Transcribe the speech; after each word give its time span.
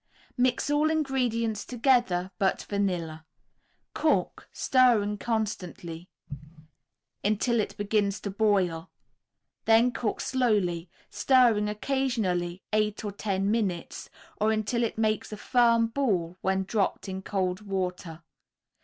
Mix 0.35 0.71
all 0.71 0.89
ingredients 0.89 1.63
together 1.63 2.31
but 2.39 2.63
vanilla; 2.63 3.23
cook, 3.93 4.49
stirring 4.51 5.19
constantly, 5.19 6.09
until 7.23 7.59
it 7.59 7.77
begins 7.77 8.19
to 8.21 8.31
boil, 8.31 8.89
then 9.65 9.91
cook 9.91 10.19
slowly, 10.19 10.89
stirring 11.11 11.69
occasionally, 11.69 12.63
eight 12.73 13.05
or 13.05 13.11
ten 13.11 13.51
minutes, 13.51 14.09
or 14.37 14.51
until 14.51 14.81
it 14.83 14.97
makes 14.97 15.31
a 15.31 15.37
firm 15.37 15.85
ball 15.85 16.35
when 16.41 16.63
dropped 16.63 17.07
in 17.07 17.21
cold 17.21 17.61
water. 17.61 18.23